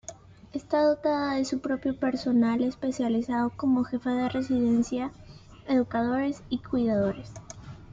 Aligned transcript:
Está 0.51 0.81
dotada 0.83 1.35
de 1.35 1.45
su 1.45 1.59
propio 1.59 1.95
personal 1.95 2.63
especializado 2.63 3.51
como 3.55 3.83
Jefe 3.83 4.09
de 4.09 4.29
Residencia, 4.29 5.11
Educadores 5.67 6.41
y 6.49 6.57
Cuidadores. 6.57 7.31